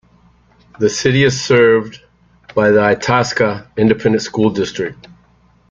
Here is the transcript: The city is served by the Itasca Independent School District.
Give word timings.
The 0.79 0.89
city 0.89 1.23
is 1.25 1.39
served 1.39 2.01
by 2.55 2.71
the 2.71 2.79
Itasca 2.83 3.69
Independent 3.77 4.23
School 4.23 4.49
District. 4.49 5.07